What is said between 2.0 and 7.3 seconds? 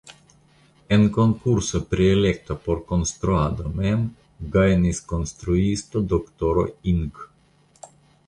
elekto por la konstruado mem gajnis konstruisto Dr. Ing.